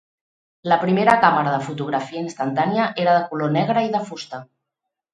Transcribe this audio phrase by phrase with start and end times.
[0.71, 4.45] La primera càmera de fotografia instantània era de color negre i de fusta.